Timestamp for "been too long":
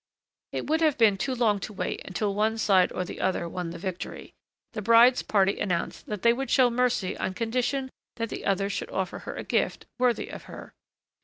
0.97-1.59